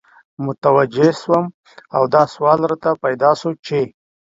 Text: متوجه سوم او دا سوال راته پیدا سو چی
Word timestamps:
متوجه 0.45 1.07
سوم 1.21 1.45
او 1.95 2.03
دا 2.13 2.23
سوال 2.33 2.59
راته 2.69 2.91
پیدا 3.03 3.31
سو 3.41 3.49
چی 3.65 3.81